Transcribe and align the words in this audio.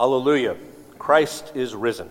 Alleluia. 0.00 0.56
Christ 0.98 1.52
is 1.54 1.74
risen. 1.74 2.08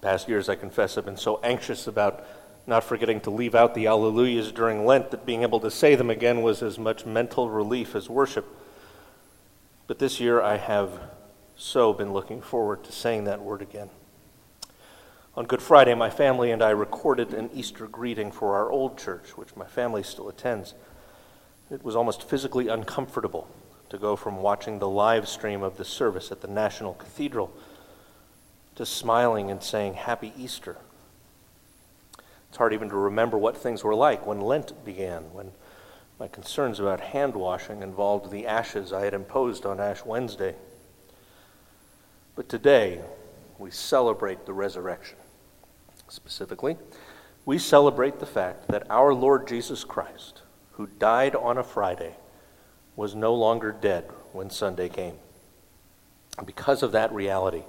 Past 0.00 0.28
years, 0.28 0.48
I 0.48 0.54
confess, 0.54 0.96
I've 0.96 1.04
been 1.04 1.16
so 1.16 1.40
anxious 1.42 1.88
about 1.88 2.24
not 2.68 2.84
forgetting 2.84 3.20
to 3.22 3.30
leave 3.30 3.56
out 3.56 3.74
the 3.74 3.86
Alleluias 3.86 4.52
during 4.52 4.86
Lent 4.86 5.10
that 5.10 5.26
being 5.26 5.42
able 5.42 5.58
to 5.58 5.72
say 5.72 5.96
them 5.96 6.08
again 6.08 6.40
was 6.40 6.62
as 6.62 6.78
much 6.78 7.04
mental 7.04 7.50
relief 7.50 7.96
as 7.96 8.08
worship. 8.08 8.46
But 9.88 9.98
this 9.98 10.20
year, 10.20 10.40
I 10.40 10.56
have 10.56 11.00
so 11.56 11.92
been 11.92 12.12
looking 12.12 12.40
forward 12.40 12.84
to 12.84 12.92
saying 12.92 13.24
that 13.24 13.42
word 13.42 13.60
again. 13.60 13.90
On 15.36 15.46
Good 15.46 15.62
Friday, 15.62 15.94
my 15.94 16.10
family 16.10 16.52
and 16.52 16.62
I 16.62 16.70
recorded 16.70 17.34
an 17.34 17.50
Easter 17.52 17.88
greeting 17.88 18.30
for 18.30 18.54
our 18.54 18.70
old 18.70 18.96
church, 18.96 19.36
which 19.36 19.56
my 19.56 19.66
family 19.66 20.04
still 20.04 20.28
attends. 20.28 20.74
It 21.70 21.84
was 21.84 21.96
almost 21.96 22.22
physically 22.22 22.68
uncomfortable 22.68 23.48
to 23.90 23.98
go 23.98 24.16
from 24.16 24.42
watching 24.42 24.78
the 24.78 24.88
live 24.88 25.28
stream 25.28 25.62
of 25.62 25.76
the 25.76 25.84
service 25.84 26.32
at 26.32 26.40
the 26.40 26.48
National 26.48 26.94
Cathedral 26.94 27.52
to 28.76 28.86
smiling 28.86 29.50
and 29.50 29.62
saying 29.62 29.94
Happy 29.94 30.32
Easter. 30.36 30.76
It's 32.48 32.56
hard 32.56 32.72
even 32.72 32.88
to 32.88 32.96
remember 32.96 33.36
what 33.36 33.56
things 33.56 33.84
were 33.84 33.94
like 33.94 34.26
when 34.26 34.40
Lent 34.40 34.84
began, 34.84 35.24
when 35.32 35.52
my 36.18 36.28
concerns 36.28 36.80
about 36.80 37.00
hand 37.00 37.34
washing 37.34 37.82
involved 37.82 38.30
the 38.30 38.46
ashes 38.46 38.92
I 38.92 39.04
had 39.04 39.14
imposed 39.14 39.66
on 39.66 39.78
Ash 39.80 40.04
Wednesday. 40.04 40.54
But 42.34 42.48
today, 42.48 43.00
we 43.58 43.70
celebrate 43.70 44.46
the 44.46 44.52
resurrection. 44.52 45.18
Specifically, 46.08 46.76
we 47.44 47.58
celebrate 47.58 48.20
the 48.20 48.26
fact 48.26 48.68
that 48.68 48.90
our 48.90 49.12
Lord 49.12 49.46
Jesus 49.46 49.84
Christ, 49.84 50.42
who 50.78 50.86
died 50.86 51.34
on 51.34 51.58
a 51.58 51.62
Friday, 51.62 52.14
was 52.94 53.12
no 53.14 53.34
longer 53.34 53.72
dead 53.72 54.04
when 54.32 54.48
Sunday 54.48 54.88
came. 54.88 55.16
And 56.38 56.46
because 56.46 56.84
of 56.84 56.92
that 56.92 57.12
reality, 57.12 57.64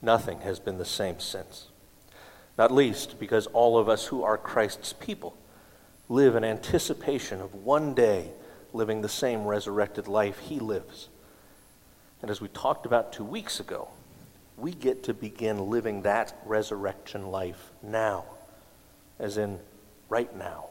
nothing 0.00 0.42
has 0.42 0.60
been 0.60 0.78
the 0.78 0.84
same 0.84 1.18
since. 1.18 1.66
Not 2.56 2.70
least 2.70 3.18
because 3.18 3.48
all 3.48 3.76
of 3.76 3.88
us 3.88 4.06
who 4.06 4.22
are 4.22 4.38
Christ's 4.38 4.92
people 4.92 5.36
live 6.08 6.36
in 6.36 6.44
anticipation 6.44 7.40
of 7.40 7.52
one 7.52 7.94
day 7.94 8.30
living 8.72 9.02
the 9.02 9.08
same 9.08 9.44
resurrected 9.44 10.06
life 10.06 10.38
he 10.38 10.60
lives. 10.60 11.08
And 12.22 12.30
as 12.30 12.40
we 12.40 12.46
talked 12.48 12.86
about 12.86 13.12
two 13.12 13.24
weeks 13.24 13.58
ago, 13.58 13.88
we 14.56 14.70
get 14.70 15.02
to 15.02 15.14
begin 15.14 15.68
living 15.68 16.02
that 16.02 16.32
resurrection 16.46 17.26
life 17.26 17.72
now, 17.82 18.24
as 19.18 19.36
in 19.36 19.58
right 20.08 20.34
now. 20.36 20.68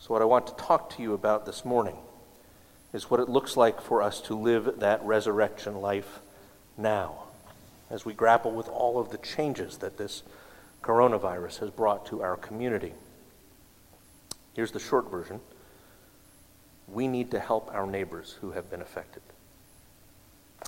So, 0.00 0.14
what 0.14 0.22
I 0.22 0.24
want 0.24 0.46
to 0.46 0.54
talk 0.54 0.96
to 0.96 1.02
you 1.02 1.12
about 1.12 1.44
this 1.44 1.62
morning 1.62 1.96
is 2.94 3.10
what 3.10 3.20
it 3.20 3.28
looks 3.28 3.54
like 3.54 3.82
for 3.82 4.00
us 4.00 4.22
to 4.22 4.34
live 4.34 4.80
that 4.80 5.04
resurrection 5.04 5.82
life 5.82 6.20
now, 6.78 7.24
as 7.90 8.06
we 8.06 8.14
grapple 8.14 8.50
with 8.50 8.66
all 8.66 8.98
of 8.98 9.10
the 9.10 9.18
changes 9.18 9.76
that 9.78 9.98
this 9.98 10.22
coronavirus 10.82 11.58
has 11.58 11.68
brought 11.68 12.06
to 12.06 12.22
our 12.22 12.36
community. 12.38 12.94
Here's 14.54 14.72
the 14.72 14.80
short 14.80 15.10
version 15.10 15.40
we 16.88 17.06
need 17.06 17.30
to 17.32 17.38
help 17.38 17.70
our 17.74 17.86
neighbors 17.86 18.38
who 18.40 18.52
have 18.52 18.70
been 18.70 18.80
affected. 18.80 19.22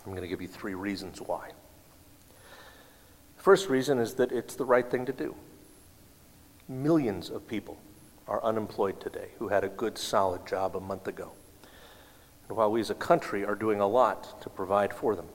I'm 0.04 0.12
going 0.12 0.22
to 0.22 0.28
give 0.28 0.42
you 0.42 0.48
three 0.48 0.74
reasons 0.74 1.22
why. 1.22 1.52
The 3.38 3.42
first 3.42 3.70
reason 3.70 3.98
is 3.98 4.14
that 4.14 4.30
it's 4.30 4.56
the 4.56 4.66
right 4.66 4.88
thing 4.88 5.06
to 5.06 5.12
do. 5.12 5.34
Millions 6.68 7.30
of 7.30 7.48
people 7.48 7.78
are 8.32 8.42
unemployed 8.42 8.98
today 8.98 9.28
who 9.38 9.48
had 9.48 9.62
a 9.62 9.68
good, 9.68 9.98
solid 9.98 10.46
job 10.46 10.74
a 10.74 10.80
month 10.80 11.06
ago. 11.06 11.32
And 12.48 12.56
while 12.56 12.72
we 12.72 12.80
as 12.80 12.88
a 12.88 12.94
country 12.94 13.44
are 13.44 13.54
doing 13.54 13.78
a 13.78 13.86
lot 13.86 14.40
to 14.40 14.48
provide 14.48 14.94
for 14.94 15.14
them, 15.14 15.26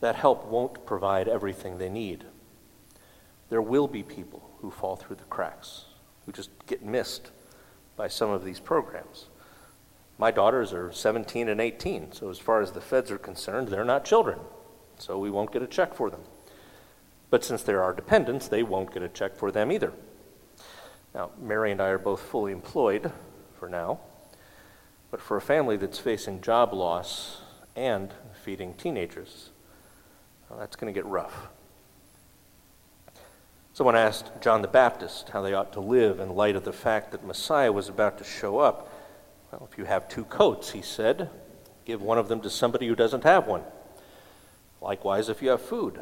that 0.00 0.16
help 0.16 0.46
won't 0.46 0.86
provide 0.86 1.28
everything 1.28 1.76
they 1.76 1.90
need. 1.90 2.24
There 3.50 3.60
will 3.60 3.86
be 3.86 4.02
people 4.02 4.48
who 4.62 4.70
fall 4.70 4.96
through 4.96 5.16
the 5.16 5.24
cracks, 5.24 5.84
who 6.24 6.32
just 6.32 6.48
get 6.66 6.82
missed 6.82 7.32
by 7.96 8.08
some 8.08 8.30
of 8.30 8.46
these 8.46 8.60
programs. 8.60 9.26
My 10.16 10.30
daughters 10.30 10.72
are 10.72 10.90
17 10.90 11.50
and 11.50 11.60
18, 11.60 12.12
so 12.12 12.30
as 12.30 12.38
far 12.38 12.62
as 12.62 12.72
the 12.72 12.80
feds 12.80 13.10
are 13.10 13.18
concerned, 13.18 13.68
they're 13.68 13.84
not 13.84 14.06
children, 14.06 14.38
so 14.96 15.18
we 15.18 15.30
won't 15.30 15.52
get 15.52 15.60
a 15.60 15.66
check 15.66 15.92
for 15.92 16.08
them. 16.08 16.22
But 17.28 17.44
since 17.44 17.62
they're 17.62 17.82
our 17.82 17.92
dependents, 17.92 18.48
they 18.48 18.62
won't 18.62 18.94
get 18.94 19.02
a 19.02 19.08
check 19.08 19.36
for 19.36 19.52
them 19.52 19.70
either. 19.70 19.92
Now, 21.14 21.30
Mary 21.40 21.72
and 21.72 21.80
I 21.80 21.88
are 21.88 21.98
both 21.98 22.22
fully 22.22 22.52
employed 22.52 23.12
for 23.58 23.68
now, 23.68 24.00
but 25.10 25.20
for 25.20 25.36
a 25.36 25.40
family 25.40 25.76
that's 25.76 25.98
facing 25.98 26.40
job 26.40 26.72
loss 26.72 27.42
and 27.74 28.12
feeding 28.44 28.74
teenagers, 28.74 29.50
well, 30.48 30.58
that's 30.58 30.76
going 30.76 30.92
to 30.92 30.96
get 30.96 31.06
rough. 31.06 31.48
Someone 33.72 33.96
asked 33.96 34.30
John 34.40 34.62
the 34.62 34.68
Baptist 34.68 35.30
how 35.30 35.42
they 35.42 35.54
ought 35.54 35.72
to 35.72 35.80
live 35.80 36.20
in 36.20 36.34
light 36.34 36.54
of 36.54 36.64
the 36.64 36.72
fact 36.72 37.12
that 37.12 37.24
Messiah 37.24 37.72
was 37.72 37.88
about 37.88 38.18
to 38.18 38.24
show 38.24 38.58
up. 38.58 38.92
Well, 39.50 39.68
if 39.70 39.78
you 39.78 39.84
have 39.84 40.08
two 40.08 40.24
coats, 40.24 40.70
he 40.70 40.82
said, 40.82 41.30
give 41.84 42.02
one 42.02 42.18
of 42.18 42.28
them 42.28 42.40
to 42.42 42.50
somebody 42.50 42.86
who 42.86 42.94
doesn't 42.94 43.24
have 43.24 43.46
one. 43.46 43.62
Likewise, 44.80 45.28
if 45.28 45.42
you 45.42 45.50
have 45.50 45.62
food, 45.62 46.00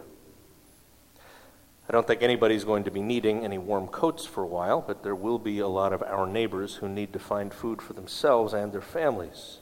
I 1.88 1.92
don't 1.92 2.06
think 2.06 2.22
anybody's 2.22 2.64
going 2.64 2.84
to 2.84 2.90
be 2.90 3.00
needing 3.00 3.44
any 3.44 3.56
warm 3.56 3.88
coats 3.88 4.26
for 4.26 4.42
a 4.42 4.46
while, 4.46 4.84
but 4.86 5.02
there 5.02 5.14
will 5.14 5.38
be 5.38 5.58
a 5.60 5.68
lot 5.68 5.94
of 5.94 6.02
our 6.02 6.26
neighbors 6.26 6.76
who 6.76 6.88
need 6.88 7.14
to 7.14 7.18
find 7.18 7.52
food 7.52 7.80
for 7.80 7.94
themselves 7.94 8.52
and 8.52 8.72
their 8.72 8.82
families. 8.82 9.60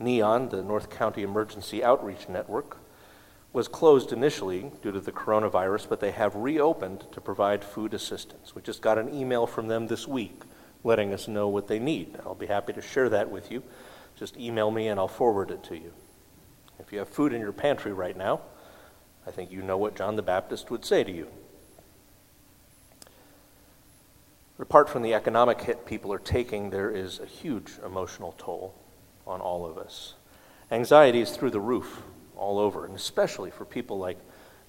NEON, 0.00 0.48
the 0.48 0.62
North 0.62 0.90
County 0.90 1.22
Emergency 1.22 1.84
Outreach 1.84 2.28
Network, 2.28 2.78
was 3.52 3.68
closed 3.68 4.12
initially 4.12 4.72
due 4.82 4.90
to 4.90 5.00
the 5.00 5.12
coronavirus, 5.12 5.88
but 5.88 6.00
they 6.00 6.10
have 6.10 6.34
reopened 6.34 7.06
to 7.12 7.20
provide 7.20 7.62
food 7.62 7.94
assistance. 7.94 8.54
We 8.56 8.62
just 8.62 8.82
got 8.82 8.98
an 8.98 9.14
email 9.14 9.46
from 9.46 9.68
them 9.68 9.86
this 9.86 10.08
week 10.08 10.42
letting 10.82 11.12
us 11.12 11.28
know 11.28 11.48
what 11.48 11.68
they 11.68 11.78
need. 11.78 12.16
I'll 12.24 12.34
be 12.34 12.46
happy 12.46 12.72
to 12.72 12.82
share 12.82 13.08
that 13.10 13.30
with 13.30 13.50
you. 13.50 13.62
Just 14.16 14.36
email 14.36 14.70
me 14.70 14.88
and 14.88 14.98
I'll 14.98 15.08
forward 15.08 15.50
it 15.50 15.62
to 15.64 15.76
you. 15.76 15.92
If 16.80 16.92
you 16.92 16.98
have 16.98 17.08
food 17.08 17.32
in 17.32 17.40
your 17.40 17.52
pantry 17.52 17.92
right 17.92 18.16
now, 18.16 18.40
I 19.28 19.30
think 19.30 19.52
you 19.52 19.60
know 19.60 19.76
what 19.76 19.94
John 19.94 20.16
the 20.16 20.22
Baptist 20.22 20.70
would 20.70 20.86
say 20.86 21.04
to 21.04 21.12
you. 21.12 21.28
Apart 24.58 24.88
from 24.88 25.02
the 25.02 25.12
economic 25.12 25.60
hit 25.60 25.84
people 25.84 26.14
are 26.14 26.18
taking, 26.18 26.70
there 26.70 26.90
is 26.90 27.20
a 27.20 27.26
huge 27.26 27.72
emotional 27.84 28.34
toll 28.38 28.74
on 29.26 29.42
all 29.42 29.66
of 29.66 29.76
us. 29.76 30.14
Anxiety 30.70 31.20
is 31.20 31.36
through 31.36 31.50
the 31.50 31.60
roof 31.60 32.00
all 32.38 32.58
over, 32.58 32.86
and 32.86 32.96
especially 32.96 33.50
for 33.50 33.66
people 33.66 33.98
like 33.98 34.16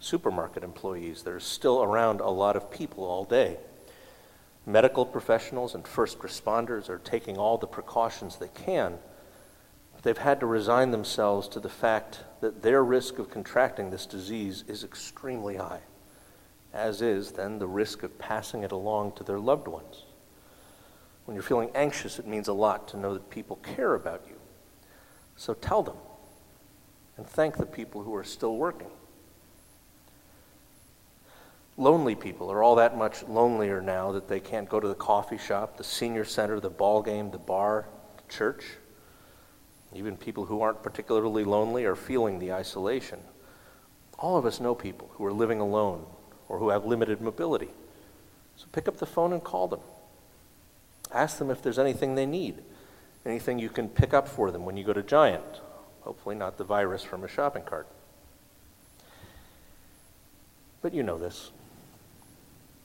supermarket 0.01 0.61
employees. 0.61 1.23
There's 1.23 1.45
still 1.45 1.81
around 1.81 2.19
a 2.19 2.29
lot 2.29 2.57
of 2.57 2.69
people 2.69 3.05
all 3.05 3.23
day. 3.23 3.55
Medical 4.65 5.05
professionals 5.05 5.73
and 5.73 5.87
first 5.87 6.19
responders 6.19 6.89
are 6.89 6.99
taking 6.99 7.37
all 7.37 7.57
the 7.57 7.65
precautions 7.65 8.35
they 8.35 8.49
can 8.49 8.99
They've 10.01 10.17
had 10.17 10.39
to 10.39 10.45
resign 10.45 10.91
themselves 10.91 11.47
to 11.49 11.59
the 11.59 11.69
fact 11.69 12.19
that 12.41 12.61
their 12.61 12.83
risk 12.83 13.19
of 13.19 13.29
contracting 13.29 13.89
this 13.89 14.05
disease 14.05 14.63
is 14.67 14.83
extremely 14.83 15.57
high, 15.57 15.81
as 16.73 17.01
is 17.01 17.33
then 17.33 17.59
the 17.59 17.67
risk 17.67 18.03
of 18.03 18.17
passing 18.17 18.63
it 18.63 18.71
along 18.71 19.13
to 19.13 19.23
their 19.23 19.39
loved 19.39 19.67
ones. 19.67 20.03
When 21.25 21.35
you're 21.35 21.43
feeling 21.43 21.69
anxious, 21.75 22.17
it 22.17 22.25
means 22.25 22.47
a 22.47 22.53
lot 22.53 22.87
to 22.89 22.97
know 22.97 23.13
that 23.13 23.29
people 23.29 23.57
care 23.57 23.93
about 23.93 24.23
you. 24.27 24.35
So 25.35 25.53
tell 25.53 25.83
them 25.83 25.97
and 27.17 27.27
thank 27.27 27.57
the 27.57 27.65
people 27.65 28.01
who 28.01 28.15
are 28.15 28.23
still 28.23 28.55
working. 28.55 28.87
Lonely 31.75 32.15
people 32.15 32.49
are 32.49 32.63
all 32.63 32.75
that 32.75 32.97
much 32.97 33.23
lonelier 33.23 33.81
now 33.81 34.13
that 34.13 34.29
they 34.29 34.39
can't 34.39 34.69
go 34.69 34.79
to 34.79 34.87
the 34.87 34.95
coffee 34.95 35.37
shop, 35.37 35.75
the 35.75 35.83
senior 35.83 36.23
center, 36.23 36.61
the 36.61 36.69
ball 36.69 37.01
game, 37.01 37.29
the 37.31 37.37
bar, 37.37 37.87
the 38.15 38.33
church. 38.33 38.63
Even 39.93 40.17
people 40.17 40.45
who 40.45 40.61
aren't 40.61 40.83
particularly 40.83 41.43
lonely 41.43 41.85
are 41.85 41.95
feeling 41.95 42.39
the 42.39 42.53
isolation. 42.53 43.19
All 44.19 44.37
of 44.37 44.45
us 44.45 44.59
know 44.59 44.75
people 44.75 45.09
who 45.13 45.25
are 45.25 45.33
living 45.33 45.59
alone 45.59 46.05
or 46.47 46.59
who 46.59 46.69
have 46.69 46.85
limited 46.85 47.21
mobility. 47.21 47.69
So 48.55 48.65
pick 48.71 48.87
up 48.87 48.97
the 48.97 49.05
phone 49.05 49.33
and 49.33 49.43
call 49.43 49.67
them. 49.67 49.79
Ask 51.11 51.37
them 51.37 51.49
if 51.49 51.63
there's 51.63 51.79
anything 51.79 52.15
they 52.15 52.25
need, 52.25 52.55
anything 53.25 53.57
you 53.57 53.69
can 53.69 53.89
pick 53.89 54.13
up 54.13 54.27
for 54.27 54.51
them 54.51 54.65
when 54.65 54.77
you 54.77 54.83
go 54.83 54.93
to 54.93 55.01
Giant. 55.01 55.61
Hopefully, 56.01 56.35
not 56.35 56.57
the 56.57 56.63
virus 56.63 57.03
from 57.03 57.23
a 57.23 57.27
shopping 57.27 57.63
cart. 57.63 57.87
But 60.81 60.93
you 60.93 61.03
know 61.03 61.17
this. 61.17 61.51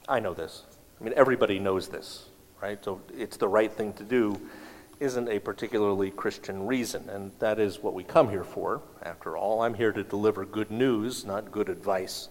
I 0.08 0.20
know 0.20 0.34
this. 0.34 0.62
I 1.00 1.04
mean, 1.04 1.14
everybody 1.16 1.58
knows 1.58 1.88
this, 1.88 2.26
right? 2.62 2.82
So 2.84 3.00
it's 3.16 3.36
the 3.36 3.48
right 3.48 3.70
thing 3.70 3.92
to 3.94 4.04
do 4.04 4.40
isn't 5.04 5.28
a 5.28 5.38
particularly 5.38 6.10
Christian 6.10 6.66
reason, 6.66 7.08
and 7.10 7.30
that 7.38 7.60
is 7.60 7.82
what 7.82 7.94
we 7.94 8.02
come 8.02 8.30
here 8.30 8.42
for. 8.42 8.80
After 9.02 9.36
all, 9.36 9.60
I'm 9.62 9.74
here 9.74 9.92
to 9.92 10.02
deliver 10.02 10.44
good 10.46 10.70
news, 10.70 11.24
not 11.24 11.52
good 11.52 11.68
advice. 11.68 12.28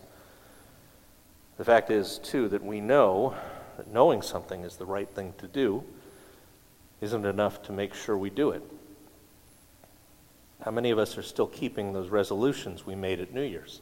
The 1.57 1.63
fact 1.63 1.91
is, 1.91 2.17
too, 2.17 2.49
that 2.49 2.63
we 2.63 2.81
know 2.81 3.35
that 3.77 3.93
knowing 3.93 4.23
something 4.23 4.63
is 4.63 4.75
the 4.75 4.85
right 4.85 5.07
thing 5.07 5.33
to 5.37 5.47
do 5.47 5.83
isn't 6.99 7.25
enough 7.25 7.61
to 7.63 7.71
make 7.71 7.93
sure 7.93 8.17
we 8.17 8.31
do 8.31 8.49
it. 8.49 8.63
How 10.65 10.71
many 10.71 10.89
of 10.89 10.97
us 10.97 11.17
are 11.17 11.23
still 11.23 11.47
keeping 11.47 11.93
those 11.93 12.09
resolutions 12.09 12.85
we 12.85 12.95
made 12.95 13.19
at 13.19 13.33
New 13.33 13.43
Year's? 13.43 13.81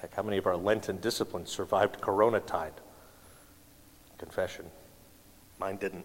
Heck, 0.00 0.14
how 0.14 0.22
many 0.22 0.38
of 0.38 0.46
our 0.46 0.56
Lenten 0.56 0.98
disciplines 0.98 1.50
survived 1.50 2.00
Corona 2.00 2.40
tide? 2.40 2.74
Confession. 4.18 4.66
Mine 5.58 5.76
didn't. 5.76 6.04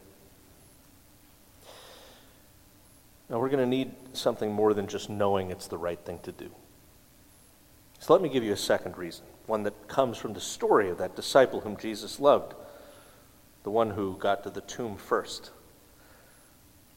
Now, 3.29 3.39
we're 3.39 3.49
going 3.49 3.63
to 3.63 3.69
need 3.69 3.91
something 4.13 4.51
more 4.51 4.73
than 4.73 4.87
just 4.87 5.09
knowing 5.09 5.51
it's 5.51 5.67
the 5.67 5.77
right 5.77 5.99
thing 5.99 6.19
to 6.23 6.31
do. 6.31 6.49
So, 7.99 8.13
let 8.13 8.21
me 8.21 8.29
give 8.29 8.43
you 8.43 8.53
a 8.53 8.57
second 8.57 8.97
reason, 8.97 9.25
one 9.45 9.63
that 9.63 9.87
comes 9.87 10.17
from 10.17 10.33
the 10.33 10.41
story 10.41 10.89
of 10.89 10.97
that 10.97 11.15
disciple 11.15 11.61
whom 11.61 11.77
Jesus 11.77 12.19
loved, 12.19 12.53
the 13.63 13.69
one 13.69 13.91
who 13.91 14.17
got 14.17 14.43
to 14.43 14.49
the 14.49 14.61
tomb 14.61 14.97
first. 14.97 15.51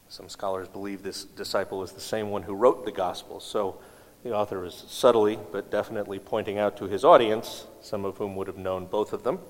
Some 0.09 0.29
scholars 0.29 0.69
believe 0.69 1.03
this 1.03 1.25
disciple 1.25 1.79
was 1.79 1.93
the 1.93 2.01
same 2.01 2.31
one 2.31 2.43
who 2.43 2.55
wrote 2.55 2.85
the 2.85 2.93
gospel. 2.93 3.41
So 3.41 3.79
the 4.23 4.35
author 4.35 4.65
is 4.65 4.85
subtly 4.87 5.39
but 5.51 5.71
definitely 5.71 6.19
pointing 6.19 6.59
out 6.59 6.77
to 6.77 6.85
his 6.85 7.03
audience, 7.05 7.67
some 7.81 8.05
of 8.05 8.19
whom 8.19 8.37
would 8.37 8.47
have 8.47 8.59
known 8.59 8.87
both 8.87 9.13
of 9.13 9.25
them, 9.25 9.41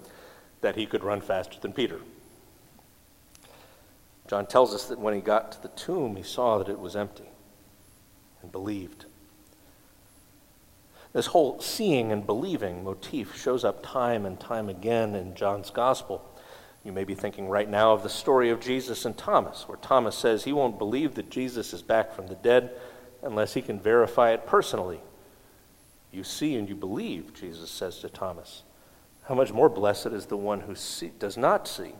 that 0.61 0.77
he 0.77 0.87
could 0.87 1.03
run 1.03 1.21
faster 1.21 1.59
than 1.61 1.73
Peter. 1.73 2.01
John 4.33 4.47
tells 4.47 4.75
us 4.75 4.87
that 4.87 4.99
when 4.99 5.13
he 5.13 5.21
got 5.21 5.53
to 5.53 5.61
the 5.61 5.69
tomb, 5.69 6.17
he 6.17 6.23
saw 6.23 6.57
that 6.57 6.71
it 6.71 6.79
was 6.79 6.97
empty 6.97 7.29
and 8.41 8.51
believed. 8.51 9.05
This 11.13 11.27
whole 11.27 11.61
seeing 11.61 12.11
and 12.11 12.25
believing 12.25 12.83
motif 12.83 13.39
shows 13.39 13.63
up 13.63 13.83
time 13.83 14.25
and 14.25 14.41
time 14.41 14.71
again 14.71 15.15
in 15.15 15.35
John's 15.35 15.69
gospel. 15.69 16.25
You 16.83 16.93
may 16.93 17.05
be 17.05 17.15
thinking 17.15 17.51
right 17.51 17.69
now 17.69 17.93
of 17.93 18.03
the 18.03 18.09
story 18.09 18.49
of 18.49 18.59
Jesus 18.59 19.05
and 19.05 19.19
Thomas, 19.19 19.69
where 19.69 19.77
Thomas 19.77 20.17
says 20.17 20.45
he 20.45 20.55
won't 20.55 20.79
believe 20.79 21.15
that 21.17 21.29
Jesus 21.29 21.75
is 21.75 21.83
back 21.83 22.15
from 22.15 22.29
the 22.29 22.35
dead 22.37 22.71
unless 23.23 23.53
he 23.53 23.61
can 23.61 23.79
verify 23.79 24.31
it 24.31 24.47
personally. 24.47 25.03
You 26.11 26.25
see 26.25 26.57
and 26.57 26.71
you 26.71 26.75
believe, 26.75 27.35
Jesus 27.35 27.71
says 27.71 27.99
to 27.99 28.09
Thomas. 28.09 28.63
How 29.25 29.35
much 29.35 29.53
more 29.53 29.69
blessed 29.69 30.07
is 30.07 30.25
the 30.25 30.39
one 30.39 30.61
who 30.61 30.75
see, 30.75 31.13
does 31.19 31.37
not 31.37 31.69
see 31.69 31.93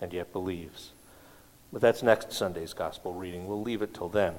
and 0.00 0.12
yet 0.12 0.32
believes. 0.32 0.90
But 1.72 1.80
that's 1.80 2.02
next 2.02 2.32
Sunday's 2.32 2.74
gospel 2.74 3.14
reading. 3.14 3.46
We'll 3.46 3.62
leave 3.62 3.82
it 3.82 3.94
till 3.94 4.08
then. 4.08 4.34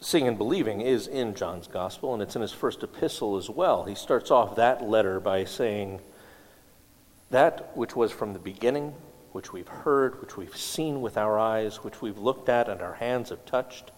Seeing 0.00 0.28
and 0.28 0.38
believing 0.38 0.80
is 0.80 1.08
in 1.08 1.34
John's 1.34 1.66
gospel, 1.66 2.14
and 2.14 2.22
it's 2.22 2.36
in 2.36 2.42
his 2.42 2.52
first 2.52 2.84
epistle 2.84 3.36
as 3.36 3.50
well. 3.50 3.84
He 3.84 3.96
starts 3.96 4.30
off 4.30 4.54
that 4.56 4.82
letter 4.82 5.18
by 5.18 5.44
saying, 5.44 6.00
that 7.30 7.76
which 7.76 7.94
was 7.94 8.12
from 8.12 8.32
the 8.32 8.38
beginning, 8.38 8.94
which 9.32 9.52
we've 9.52 9.68
heard, 9.68 10.20
which 10.20 10.36
we've 10.36 10.56
seen 10.56 11.00
with 11.00 11.16
our 11.16 11.38
eyes, 11.38 11.84
which 11.84 12.00
we've 12.00 12.18
looked 12.18 12.48
at 12.48 12.68
and 12.68 12.80
our 12.80 12.94
hands 12.94 13.30
have 13.30 13.44
touched, 13.44 13.90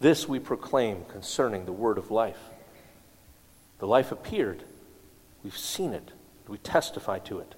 this 0.00 0.28
we 0.28 0.38
proclaim 0.38 1.04
concerning 1.06 1.64
the 1.64 1.72
word 1.72 1.98
of 1.98 2.10
life. 2.10 2.38
The 3.80 3.86
life 3.86 4.12
appeared. 4.12 4.62
We've 5.42 5.56
seen 5.56 5.92
it. 5.92 6.12
We 6.46 6.58
testify 6.58 7.18
to 7.20 7.40
it. 7.40 7.54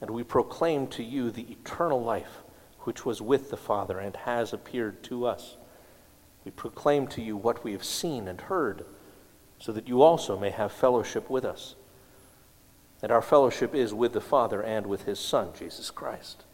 And 0.00 0.10
we 0.10 0.22
proclaim 0.22 0.86
to 0.88 1.02
you 1.02 1.30
the 1.30 1.50
eternal 1.50 2.02
life 2.02 2.42
which 2.80 3.04
was 3.04 3.20
with 3.20 3.50
the 3.50 3.56
Father 3.56 3.98
and 3.98 4.16
has 4.16 4.52
appeared 4.52 5.02
to 5.04 5.26
us. 5.26 5.56
We 6.44 6.50
proclaim 6.50 7.06
to 7.08 7.22
you 7.22 7.36
what 7.36 7.62
we 7.62 7.72
have 7.72 7.84
seen 7.84 8.26
and 8.26 8.40
heard, 8.40 8.84
so 9.58 9.72
that 9.72 9.88
you 9.88 10.00
also 10.00 10.38
may 10.38 10.50
have 10.50 10.72
fellowship 10.72 11.28
with 11.28 11.44
us. 11.44 11.74
And 13.02 13.12
our 13.12 13.22
fellowship 13.22 13.74
is 13.74 13.92
with 13.92 14.14
the 14.14 14.20
Father 14.20 14.62
and 14.62 14.86
with 14.86 15.04
his 15.04 15.18
Son, 15.18 15.50
Jesus 15.58 15.90
Christ. 15.90 16.44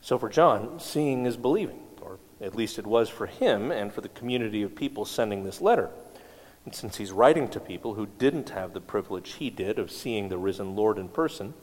So 0.00 0.18
for 0.18 0.28
John, 0.28 0.78
seeing 0.78 1.26
is 1.26 1.36
believing, 1.36 1.80
or 2.00 2.18
at 2.40 2.54
least 2.54 2.78
it 2.78 2.86
was 2.86 3.08
for 3.08 3.26
him 3.26 3.70
and 3.70 3.92
for 3.92 4.00
the 4.00 4.08
community 4.10 4.62
of 4.62 4.74
people 4.74 5.04
sending 5.04 5.44
this 5.44 5.60
letter. 5.60 5.90
And 6.68 6.74
since 6.74 6.98
he's 6.98 7.12
writing 7.12 7.48
to 7.48 7.60
people 7.60 7.94
who 7.94 8.04
didn't 8.18 8.50
have 8.50 8.74
the 8.74 8.80
privilege 8.82 9.36
he 9.36 9.48
did 9.48 9.78
of 9.78 9.90
seeing 9.90 10.28
the 10.28 10.36
risen 10.36 10.76
Lord 10.76 10.98
in 10.98 11.08
person, 11.08 11.54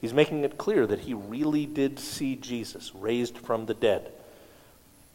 he's 0.00 0.14
making 0.14 0.44
it 0.44 0.56
clear 0.56 0.86
that 0.86 1.00
he 1.00 1.12
really 1.12 1.66
did 1.66 1.98
see 1.98 2.36
Jesus 2.36 2.94
raised 2.94 3.36
from 3.36 3.66
the 3.66 3.74
dead. 3.74 4.12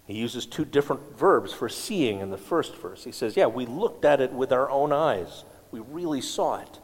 He 0.08 0.16
uses 0.16 0.46
two 0.46 0.66
different 0.66 1.18
verbs 1.18 1.54
for 1.54 1.70
seeing 1.70 2.20
in 2.20 2.32
the 2.32 2.38
first 2.38 2.76
verse. 2.76 3.06
He 3.06 3.14
says, 3.14 3.38
Yeah, 3.38 3.46
we 3.46 3.66
looked 3.66 4.04
at 4.04 4.20
it 4.20 4.34
with 4.34 4.52
our 4.52 4.70
own 4.70 4.92
eyes, 4.92 5.46
we 5.72 5.80
really 5.80 6.20
saw 6.20 6.60
it. 6.60 6.80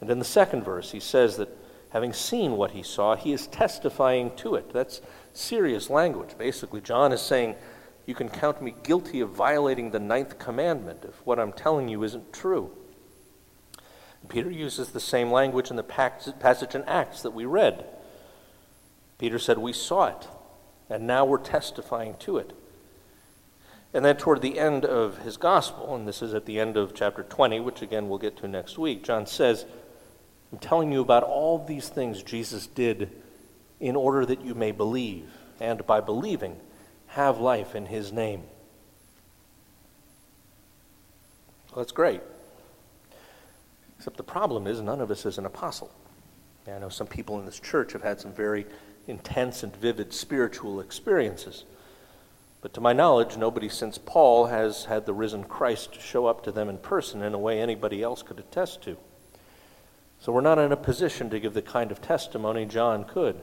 And 0.00 0.10
in 0.10 0.18
the 0.18 0.24
second 0.24 0.64
verse, 0.64 0.90
he 0.90 0.98
says 0.98 1.36
that 1.36 1.56
having 1.90 2.12
seen 2.12 2.56
what 2.56 2.72
he 2.72 2.82
saw, 2.82 3.14
he 3.14 3.32
is 3.32 3.46
testifying 3.46 4.34
to 4.38 4.56
it. 4.56 4.72
That's 4.72 5.00
serious 5.32 5.88
language. 5.88 6.36
Basically, 6.36 6.80
John 6.80 7.12
is 7.12 7.20
saying, 7.20 7.54
You 8.06 8.14
can 8.14 8.28
count 8.28 8.60
me 8.60 8.74
guilty 8.82 9.20
of 9.20 9.30
violating 9.30 9.90
the 9.90 10.00
ninth 10.00 10.38
commandment 10.38 11.04
if 11.08 11.24
what 11.26 11.38
I'm 11.38 11.52
telling 11.52 11.88
you 11.88 12.02
isn't 12.02 12.32
true. 12.32 12.70
Peter 14.28 14.50
uses 14.50 14.90
the 14.90 15.00
same 15.00 15.30
language 15.30 15.70
in 15.70 15.76
the 15.76 15.82
passage 15.82 16.74
in 16.74 16.82
Acts 16.84 17.22
that 17.22 17.32
we 17.32 17.44
read. 17.44 17.84
Peter 19.18 19.38
said, 19.38 19.58
We 19.58 19.72
saw 19.72 20.06
it, 20.06 20.28
and 20.88 21.06
now 21.06 21.24
we're 21.24 21.38
testifying 21.38 22.16
to 22.20 22.38
it. 22.38 22.52
And 23.94 24.04
then 24.04 24.16
toward 24.16 24.40
the 24.40 24.58
end 24.58 24.84
of 24.84 25.18
his 25.18 25.36
gospel, 25.36 25.94
and 25.94 26.08
this 26.08 26.22
is 26.22 26.34
at 26.34 26.46
the 26.46 26.58
end 26.58 26.76
of 26.76 26.94
chapter 26.94 27.22
20, 27.22 27.60
which 27.60 27.82
again 27.82 28.08
we'll 28.08 28.18
get 28.18 28.36
to 28.38 28.48
next 28.48 28.78
week, 28.78 29.04
John 29.04 29.26
says, 29.26 29.66
I'm 30.50 30.58
telling 30.58 30.92
you 30.92 31.00
about 31.00 31.24
all 31.24 31.64
these 31.64 31.88
things 31.88 32.22
Jesus 32.22 32.66
did 32.66 33.10
in 33.80 33.96
order 33.96 34.24
that 34.24 34.42
you 34.42 34.54
may 34.54 34.70
believe, 34.70 35.28
and 35.60 35.86
by 35.86 36.00
believing, 36.00 36.58
have 37.12 37.38
life 37.38 37.74
in 37.74 37.86
his 37.86 38.10
name. 38.10 38.42
Well, 41.70 41.82
that's 41.84 41.92
great. 41.92 42.22
Except 43.98 44.16
the 44.16 44.22
problem 44.22 44.66
is, 44.66 44.80
none 44.80 45.00
of 45.00 45.10
us 45.10 45.26
is 45.26 45.38
an 45.38 45.46
apostle. 45.46 45.92
I 46.66 46.78
know 46.78 46.88
some 46.88 47.06
people 47.06 47.38
in 47.38 47.44
this 47.44 47.60
church 47.60 47.92
have 47.92 48.02
had 48.02 48.20
some 48.20 48.32
very 48.32 48.66
intense 49.06 49.62
and 49.62 49.74
vivid 49.76 50.12
spiritual 50.12 50.80
experiences. 50.80 51.64
But 52.62 52.72
to 52.74 52.80
my 52.80 52.92
knowledge, 52.92 53.36
nobody 53.36 53.68
since 53.68 53.98
Paul 53.98 54.46
has 54.46 54.86
had 54.86 55.04
the 55.04 55.12
risen 55.12 55.44
Christ 55.44 56.00
show 56.00 56.26
up 56.26 56.44
to 56.44 56.52
them 56.52 56.68
in 56.68 56.78
person 56.78 57.22
in 57.22 57.34
a 57.34 57.38
way 57.38 57.60
anybody 57.60 58.02
else 58.02 58.22
could 58.22 58.38
attest 58.38 58.82
to. 58.82 58.96
So 60.18 60.32
we're 60.32 60.40
not 60.40 60.58
in 60.58 60.72
a 60.72 60.76
position 60.76 61.28
to 61.30 61.40
give 61.40 61.52
the 61.52 61.62
kind 61.62 61.90
of 61.90 62.00
testimony 62.00 62.64
John 62.64 63.04
could. 63.04 63.40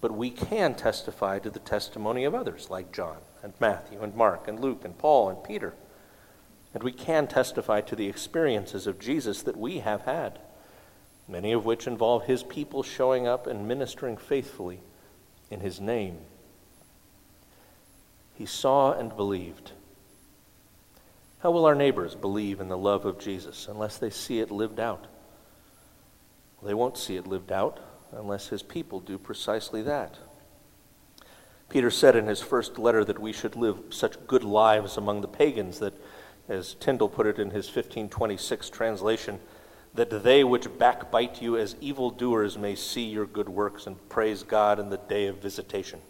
But 0.00 0.16
we 0.16 0.30
can 0.30 0.74
testify 0.74 1.38
to 1.40 1.50
the 1.50 1.58
testimony 1.58 2.24
of 2.24 2.34
others 2.34 2.70
like 2.70 2.92
John 2.92 3.18
and 3.42 3.52
Matthew 3.60 4.00
and 4.00 4.14
Mark 4.14 4.48
and 4.48 4.58
Luke 4.58 4.84
and 4.84 4.96
Paul 4.96 5.28
and 5.28 5.44
Peter. 5.44 5.74
And 6.72 6.82
we 6.82 6.92
can 6.92 7.26
testify 7.26 7.80
to 7.82 7.96
the 7.96 8.08
experiences 8.08 8.86
of 8.86 8.98
Jesus 8.98 9.42
that 9.42 9.56
we 9.56 9.80
have 9.80 10.02
had, 10.02 10.38
many 11.28 11.52
of 11.52 11.64
which 11.64 11.86
involve 11.86 12.24
his 12.24 12.42
people 12.42 12.82
showing 12.82 13.26
up 13.26 13.46
and 13.46 13.68
ministering 13.68 14.16
faithfully 14.16 14.80
in 15.50 15.60
his 15.60 15.80
name. 15.80 16.18
He 18.34 18.46
saw 18.46 18.92
and 18.92 19.14
believed. 19.14 19.72
How 21.40 21.50
will 21.50 21.66
our 21.66 21.74
neighbors 21.74 22.14
believe 22.14 22.60
in 22.60 22.68
the 22.68 22.78
love 22.78 23.04
of 23.04 23.18
Jesus 23.18 23.66
unless 23.68 23.98
they 23.98 24.10
see 24.10 24.40
it 24.40 24.50
lived 24.50 24.80
out? 24.80 25.06
They 26.62 26.74
won't 26.74 26.98
see 26.98 27.16
it 27.16 27.26
lived 27.26 27.50
out 27.50 27.80
unless 28.12 28.48
his 28.48 28.62
people 28.62 29.00
do 29.00 29.18
precisely 29.18 29.82
that. 29.82 30.18
Peter 31.68 31.90
said 31.90 32.16
in 32.16 32.26
his 32.26 32.40
first 32.42 32.78
letter 32.78 33.04
that 33.04 33.20
we 33.20 33.32
should 33.32 33.54
live 33.54 33.78
such 33.90 34.26
good 34.26 34.42
lives 34.42 34.96
among 34.96 35.20
the 35.20 35.28
pagans 35.28 35.78
that, 35.78 35.94
as 36.48 36.74
Tyndale 36.74 37.08
put 37.08 37.26
it 37.26 37.38
in 37.38 37.50
his 37.50 37.66
1526 37.66 38.70
translation, 38.70 39.38
that 39.94 40.22
they 40.22 40.42
which 40.44 40.78
backbite 40.78 41.40
you 41.40 41.56
as 41.56 41.76
evildoers 41.80 42.58
may 42.58 42.74
see 42.74 43.04
your 43.04 43.26
good 43.26 43.48
works 43.48 43.86
and 43.86 44.08
praise 44.08 44.42
God 44.42 44.78
in 44.78 44.90
the 44.90 44.98
day 44.98 45.26
of 45.26 45.38
visitation. 45.38 46.00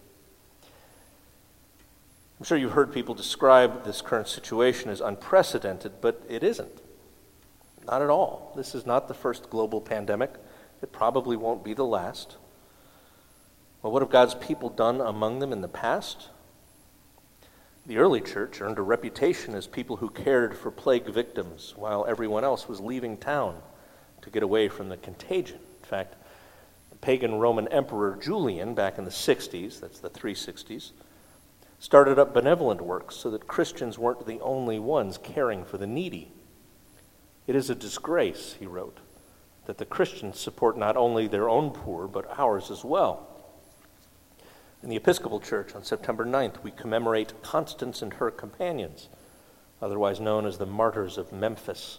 I'm 2.39 2.45
sure 2.45 2.57
you've 2.57 2.73
heard 2.73 2.93
people 2.93 3.15
describe 3.15 3.85
this 3.85 4.01
current 4.01 4.29
situation 4.29 4.91
as 4.91 5.03
unprecedented, 5.03 6.01
but 6.01 6.23
it 6.27 6.43
isn't. 6.43 6.81
Not 7.87 8.01
at 8.01 8.09
all. 8.09 8.53
This 8.57 8.75
is 8.75 8.87
not 8.87 9.09
the 9.09 9.15
first 9.15 9.51
global 9.51 9.81
pandemic. 9.81 10.33
It 10.83 10.93
probably 10.93 11.37
won't 11.37 11.65
be 11.65 11.75
the 11.75 11.85
last. 11.85 12.37
Well, 13.83 13.93
what 13.93 14.03
have 14.03 14.11
God's 14.11 14.35
people 14.35 14.69
done 14.69 15.01
among 15.01 15.39
them 15.39 15.53
in 15.53 15.61
the 15.61 15.69
past? 15.69 16.29
The 17.87 17.99
early 17.99 18.21
church 18.21 18.61
earned 18.61 18.79
a 18.79 18.83
reputation 18.83 19.55
as 19.55 19.67
people 19.67 19.97
who 19.97 20.11
cared 20.11 20.57
for 20.57 20.71
plague 20.71 21.07
victims 21.07 21.75
while 21.77 22.05
everyone 22.07 22.45
else 22.45 22.69
was 22.69 22.81
leaving 22.81 23.17
town 23.17 23.63
to 24.23 24.31
get 24.31 24.43
away 24.43 24.69
from 24.69 24.89
the 24.89 24.99
contagion. 24.99 25.59
In 25.83 25.89
fact, 25.89 26.15
the 26.91 26.97
pagan 26.97 27.37
Roman 27.37 27.69
Emperor 27.69 28.19
Julian, 28.21 28.75
back 28.75 28.99
in 28.99 29.05
the 29.05 29.11
60s, 29.11 29.81
that's 29.81 29.99
the 29.99 30.11
360s, 30.11 30.93
started 31.79 32.19
up 32.19 32.35
benevolent 32.35 32.83
works 32.83 33.17
so 33.17 33.31
that 33.31 33.49
Christians 33.49 33.99
weren't 33.99 34.27
the 34.27 34.41
only 34.41 34.79
ones 34.79 35.19
caring 35.19 35.65
for 35.65 35.79
the 35.79 35.87
needy. 35.87 36.31
It 37.47 37.57
is 37.57 37.71
a 37.71 37.75
disgrace, 37.75 38.57
he 38.61 38.67
wrote, 38.67 38.99
that 39.67 39.79
the 39.79 39.85
Christians 39.85 40.39
support 40.39 40.77
not 40.77 40.97
only 40.97 41.27
their 41.27 41.49
own 41.49 41.71
poor, 41.71 42.09
but 42.09 42.39
ours 42.39 42.71
as 42.71 42.85
well. 42.85 43.27
In 44.83 44.89
the 44.89 44.97
Episcopal 44.97 45.41
Church 45.41 45.75
on 45.75 45.85
September 45.85 46.25
9th, 46.25 46.63
we 46.63 46.71
commemorate 46.71 47.43
Constance 47.43 48.01
and 48.01 48.15
her 48.15 48.31
companions, 48.31 49.09
otherwise 49.83 50.21
known 50.21 50.47
as 50.47 50.59
the 50.59 50.67
Martyrs 50.67 51.19
of 51.19 51.33
Memphis. 51.33 51.99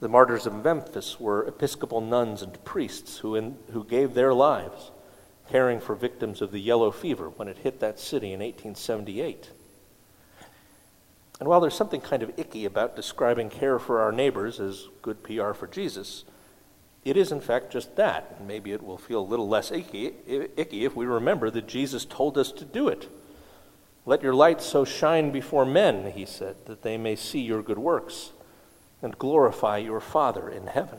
The 0.00 0.08
Martyrs 0.08 0.46
of 0.46 0.64
Memphis 0.64 1.20
were 1.20 1.46
Episcopal 1.46 2.00
nuns 2.00 2.40
and 2.40 2.62
priests 2.64 3.18
who, 3.18 3.34
in, 3.34 3.58
who 3.72 3.84
gave 3.84 4.14
their 4.14 4.32
lives 4.32 4.90
caring 5.50 5.80
for 5.80 5.94
victims 5.94 6.40
of 6.40 6.52
the 6.52 6.60
yellow 6.60 6.90
fever 6.90 7.30
when 7.30 7.48
it 7.48 7.58
hit 7.58 7.80
that 7.80 7.98
city 7.98 8.28
in 8.28 8.40
1878. 8.40 9.50
And 11.40 11.48
while 11.48 11.60
there's 11.60 11.74
something 11.74 12.00
kind 12.00 12.22
of 12.22 12.32
icky 12.38 12.64
about 12.64 12.96
describing 12.96 13.48
care 13.48 13.78
for 13.78 14.00
our 14.00 14.12
neighbors 14.12 14.60
as 14.60 14.88
good 15.02 15.22
PR 15.22 15.52
for 15.52 15.66
Jesus, 15.66 16.24
it 17.04 17.16
is 17.16 17.32
in 17.32 17.40
fact 17.40 17.70
just 17.70 17.96
that. 17.96 18.44
Maybe 18.44 18.72
it 18.72 18.82
will 18.82 18.98
feel 18.98 19.20
a 19.20 19.22
little 19.22 19.48
less 19.48 19.70
icky, 19.70 20.12
icky 20.56 20.84
if 20.84 20.94
we 20.94 21.06
remember 21.06 21.50
that 21.50 21.66
Jesus 21.66 22.04
told 22.04 22.36
us 22.36 22.52
to 22.52 22.64
do 22.64 22.88
it. 22.88 23.08
Let 24.04 24.22
your 24.22 24.34
light 24.34 24.62
so 24.62 24.84
shine 24.84 25.30
before 25.30 25.66
men, 25.66 26.12
he 26.12 26.24
said, 26.24 26.56
that 26.66 26.82
they 26.82 26.96
may 26.96 27.14
see 27.14 27.40
your 27.40 27.62
good 27.62 27.78
works 27.78 28.32
and 29.02 29.18
glorify 29.18 29.78
your 29.78 30.00
Father 30.00 30.48
in 30.48 30.66
heaven. 30.66 30.98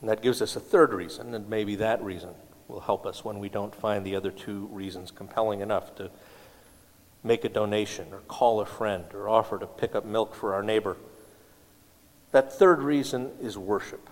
And 0.00 0.08
that 0.08 0.22
gives 0.22 0.40
us 0.40 0.56
a 0.56 0.60
third 0.60 0.94
reason, 0.94 1.34
and 1.34 1.48
maybe 1.48 1.76
that 1.76 2.02
reason 2.02 2.30
will 2.66 2.80
help 2.80 3.04
us 3.04 3.24
when 3.24 3.38
we 3.38 3.48
don't 3.48 3.74
find 3.74 4.04
the 4.04 4.16
other 4.16 4.30
two 4.30 4.68
reasons 4.72 5.10
compelling 5.10 5.60
enough 5.60 5.94
to 5.96 6.10
make 7.22 7.44
a 7.44 7.48
donation 7.48 8.06
or 8.12 8.20
call 8.20 8.60
a 8.60 8.66
friend 8.66 9.04
or 9.12 9.28
offer 9.28 9.58
to 9.58 9.66
pick 9.66 9.94
up 9.94 10.06
milk 10.06 10.34
for 10.34 10.54
our 10.54 10.62
neighbor. 10.62 10.96
That 12.32 12.52
third 12.52 12.82
reason 12.82 13.32
is 13.40 13.58
worship. 13.58 14.08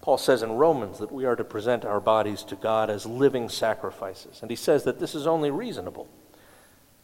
Paul 0.00 0.18
says 0.18 0.42
in 0.42 0.52
Romans 0.52 0.98
that 0.98 1.10
we 1.10 1.24
are 1.24 1.34
to 1.34 1.42
present 1.42 1.84
our 1.84 1.98
bodies 1.98 2.44
to 2.44 2.54
God 2.54 2.90
as 2.90 3.06
living 3.06 3.48
sacrifices, 3.48 4.38
and 4.40 4.50
he 4.50 4.56
says 4.56 4.84
that 4.84 5.00
this 5.00 5.16
is 5.16 5.26
only 5.26 5.50
reasonable. 5.50 6.08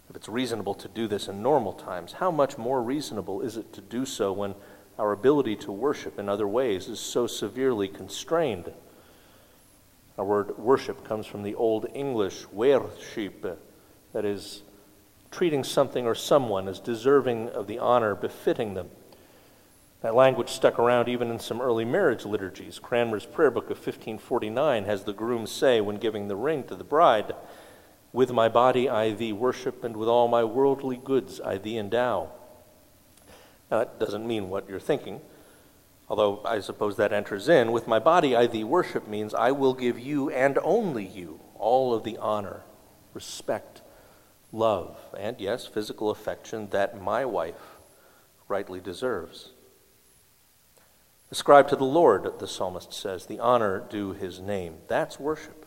If 0.08 0.14
it's 0.14 0.28
reasonable 0.28 0.75
to 0.75 0.88
do 0.88 1.08
this 1.08 1.26
in 1.26 1.42
normal 1.42 1.72
times, 1.72 2.12
how 2.12 2.30
much 2.30 2.58
more 2.58 2.80
reasonable 2.80 3.40
is 3.40 3.56
it 3.56 3.72
to 3.72 3.80
do 3.80 4.04
so 4.04 4.32
when 4.32 4.54
our 4.99 5.11
ability 5.11 5.56
to 5.56 5.72
worship 5.72 6.18
in 6.18 6.28
other 6.28 6.46
ways 6.46 6.87
is 6.87 7.00
so 7.00 7.26
severely 7.26 7.88
constrained? 7.88 8.72
Our 10.16 10.25
word 10.25 10.58
worship 10.58 11.04
comes 11.04 11.26
from 11.26 11.42
the 11.42 11.54
Old 11.56 11.87
English 11.94 12.46
worship, 12.52 13.58
that 14.12 14.25
is, 14.25 14.62
treating 15.32 15.64
something 15.64 16.06
or 16.06 16.14
someone 16.14 16.68
as 16.68 16.78
deserving 16.78 17.49
of 17.49 17.66
the 17.66 17.78
honor 17.78 18.14
befitting 18.14 18.75
them. 18.75 18.90
That 20.02 20.16
language 20.16 20.49
stuck 20.49 20.80
around 20.80 21.09
even 21.09 21.30
in 21.30 21.38
some 21.38 21.61
early 21.61 21.85
marriage 21.85 22.25
liturgies. 22.25 22.80
Cranmer's 22.80 23.25
prayer 23.25 23.52
book 23.52 23.66
of 23.66 23.78
1549 23.78 24.85
has 24.85 25.04
the 25.04 25.12
groom 25.12 25.47
say, 25.47 25.80
when 25.80 25.97
giving 25.97 26.26
the 26.26 26.35
ring 26.35 26.64
to 26.64 26.75
the 26.75 26.82
bride, 26.82 27.35
With 28.12 28.32
my 28.32 28.49
body 28.49 28.88
I 28.88 29.12
thee 29.12 29.32
worship, 29.32 29.85
and 29.85 29.97
with 29.97 30.09
all 30.09 30.28
my 30.28 30.44
worldly 30.44 30.97
goods 30.97 31.40
I 31.40 31.56
thee 31.56 31.78
endow. 31.78 32.32
Now, 33.71 33.78
that 33.78 34.00
doesn't 34.00 34.26
mean 34.26 34.50
what 34.50 34.68
you're 34.68 34.80
thinking, 34.80 35.21
although 36.09 36.42
I 36.44 36.61
suppose 36.61 36.97
that 36.97 37.12
enters 37.12 37.49
in. 37.49 37.73
With 37.73 37.87
my 37.87 37.99
body 38.00 38.37
I 38.37 38.49
thee 38.49 38.64
worship 38.64 39.06
means 39.09 39.32
I 39.32 39.52
will 39.52 39.73
give 39.73 39.99
you 39.99 40.28
and 40.30 40.59
only 40.62 41.06
you 41.06 41.40
all 41.54 41.94
of 41.94 42.02
the 42.02 42.18
honor, 42.18 42.64
respect, 43.14 43.80
love, 44.50 44.99
and 45.16 45.40
yes, 45.40 45.64
physical 45.64 46.11
affection 46.11 46.68
that 46.71 47.00
my 47.00 47.25
wife 47.25 47.78
rightly 48.49 48.80
deserves. 48.80 49.50
Ascribe 51.32 51.66
to 51.68 51.76
the 51.76 51.84
Lord, 51.84 52.30
the 52.40 52.46
psalmist 52.46 52.92
says, 52.92 53.24
the 53.24 53.40
honor 53.40 53.82
due 53.88 54.12
his 54.12 54.38
name. 54.38 54.74
That's 54.86 55.18
worship. 55.18 55.64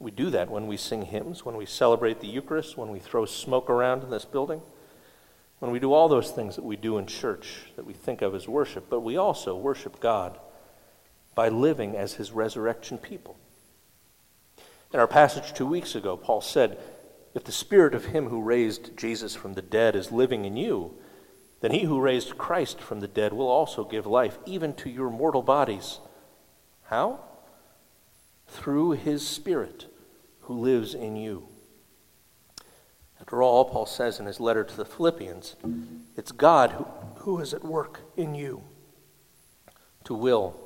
We 0.00 0.10
do 0.10 0.30
that 0.30 0.50
when 0.50 0.66
we 0.66 0.76
sing 0.76 1.02
hymns, 1.02 1.44
when 1.44 1.56
we 1.56 1.64
celebrate 1.64 2.18
the 2.18 2.26
Eucharist, 2.26 2.76
when 2.76 2.90
we 2.90 2.98
throw 2.98 3.24
smoke 3.24 3.70
around 3.70 4.02
in 4.02 4.10
this 4.10 4.24
building, 4.24 4.60
when 5.60 5.70
we 5.70 5.78
do 5.78 5.92
all 5.92 6.08
those 6.08 6.32
things 6.32 6.56
that 6.56 6.64
we 6.64 6.74
do 6.74 6.98
in 6.98 7.06
church 7.06 7.70
that 7.76 7.86
we 7.86 7.92
think 7.92 8.20
of 8.20 8.34
as 8.34 8.48
worship. 8.48 8.90
But 8.90 9.00
we 9.00 9.16
also 9.16 9.56
worship 9.56 10.00
God 10.00 10.36
by 11.36 11.48
living 11.48 11.96
as 11.96 12.14
his 12.14 12.32
resurrection 12.32 12.98
people. 12.98 13.36
In 14.92 14.98
our 14.98 15.06
passage 15.06 15.54
two 15.54 15.66
weeks 15.66 15.94
ago, 15.94 16.16
Paul 16.16 16.40
said, 16.40 16.80
if 17.32 17.44
the 17.44 17.52
spirit 17.52 17.94
of 17.94 18.06
him 18.06 18.28
who 18.28 18.42
raised 18.42 18.96
Jesus 18.96 19.36
from 19.36 19.54
the 19.54 19.62
dead 19.62 19.94
is 19.94 20.10
living 20.10 20.44
in 20.44 20.56
you, 20.56 20.94
then 21.60 21.72
he 21.72 21.84
who 21.84 22.00
raised 22.00 22.38
Christ 22.38 22.80
from 22.80 23.00
the 23.00 23.08
dead 23.08 23.32
will 23.32 23.48
also 23.48 23.84
give 23.84 24.06
life 24.06 24.38
even 24.46 24.74
to 24.74 24.88
your 24.88 25.10
mortal 25.10 25.42
bodies. 25.42 25.98
How? 26.84 27.20
Through 28.46 28.92
his 28.92 29.26
spirit 29.26 29.86
who 30.42 30.58
lives 30.58 30.94
in 30.94 31.16
you. 31.16 31.48
After 33.20 33.42
all, 33.42 33.64
Paul 33.64 33.86
says 33.86 34.20
in 34.20 34.26
his 34.26 34.40
letter 34.40 34.64
to 34.64 34.76
the 34.76 34.84
Philippians, 34.84 35.56
it's 36.16 36.32
God 36.32 36.70
who, 36.72 36.84
who 37.16 37.40
is 37.40 37.52
at 37.52 37.64
work 37.64 38.00
in 38.16 38.34
you 38.34 38.62
to 40.04 40.14
will 40.14 40.56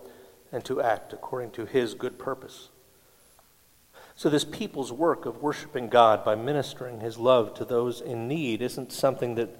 and 0.52 0.64
to 0.66 0.82
act 0.82 1.12
according 1.12 1.50
to 1.52 1.64
his 1.64 1.94
good 1.94 2.18
purpose. 2.18 2.68
So, 4.14 4.28
this 4.28 4.44
people's 4.44 4.92
work 4.92 5.24
of 5.24 5.42
worshiping 5.42 5.88
God 5.88 6.24
by 6.24 6.34
ministering 6.34 7.00
his 7.00 7.16
love 7.16 7.54
to 7.54 7.64
those 7.64 8.00
in 8.00 8.28
need 8.28 8.60
isn't 8.60 8.92
something 8.92 9.34
that 9.36 9.58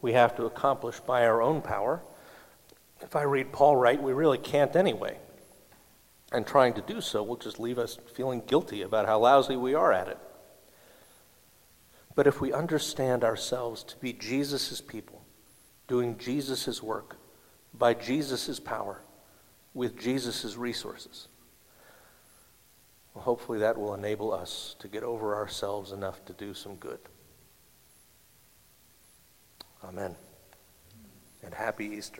we 0.00 0.12
have 0.12 0.36
to 0.36 0.46
accomplish 0.46 1.00
by 1.00 1.26
our 1.26 1.42
own 1.42 1.62
power. 1.62 2.00
If 3.00 3.16
I 3.16 3.22
read 3.22 3.52
Paul 3.52 3.76
right, 3.76 4.00
we 4.00 4.12
really 4.12 4.38
can't 4.38 4.74
anyway. 4.76 5.18
And 6.30 6.46
trying 6.46 6.74
to 6.74 6.82
do 6.82 7.00
so 7.00 7.22
will 7.22 7.36
just 7.36 7.58
leave 7.58 7.78
us 7.78 7.98
feeling 8.14 8.42
guilty 8.46 8.82
about 8.82 9.06
how 9.06 9.18
lousy 9.20 9.56
we 9.56 9.74
are 9.74 9.92
at 9.92 10.08
it. 10.08 10.18
But 12.14 12.26
if 12.26 12.40
we 12.40 12.52
understand 12.52 13.24
ourselves 13.24 13.82
to 13.84 13.96
be 13.96 14.12
Jesus' 14.12 14.80
people, 14.80 15.22
doing 15.86 16.18
Jesus' 16.18 16.82
work, 16.82 17.16
by 17.72 17.94
Jesus' 17.94 18.58
power, 18.58 19.00
with 19.72 19.98
Jesus' 19.98 20.56
resources, 20.56 21.28
well, 23.14 23.24
hopefully, 23.24 23.60
that 23.60 23.78
will 23.78 23.94
enable 23.94 24.32
us 24.32 24.76
to 24.80 24.88
get 24.88 25.02
over 25.02 25.34
ourselves 25.34 25.92
enough 25.92 26.24
to 26.26 26.32
do 26.32 26.54
some 26.54 26.74
good. 26.76 27.00
Amen. 29.84 30.16
And 31.42 31.54
happy 31.54 31.86
Easter. 31.86 32.16